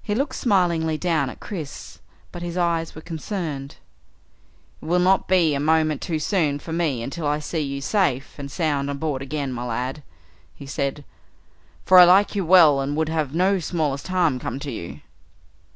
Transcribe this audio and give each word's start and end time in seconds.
He 0.00 0.14
looked 0.14 0.36
smilingly 0.36 0.96
down 0.96 1.28
at 1.28 1.40
Chris 1.40 1.98
but 2.30 2.40
his 2.40 2.56
eyes 2.56 2.94
were 2.94 3.00
concerned. 3.00 3.78
"It 4.80 4.84
will 4.84 5.00
not 5.00 5.26
be 5.26 5.54
a 5.54 5.58
moment 5.58 6.00
too 6.00 6.20
soon 6.20 6.60
for 6.60 6.72
me 6.72 7.02
until 7.02 7.26
I 7.26 7.40
see 7.40 7.58
you 7.58 7.80
safe 7.80 8.38
and 8.38 8.48
sound 8.48 8.88
on 8.88 8.98
board 8.98 9.22
again, 9.22 9.52
my 9.52 9.64
lad," 9.64 10.04
he 10.54 10.66
said, 10.66 11.04
"for 11.84 11.98
I 11.98 12.04
like 12.04 12.36
you 12.36 12.46
well 12.46 12.78
and 12.80 12.94
would 12.96 13.08
have 13.08 13.34
no 13.34 13.58
smallest 13.58 14.06
harm 14.06 14.38
come 14.38 14.60
to 14.60 14.70
you." 14.70 15.00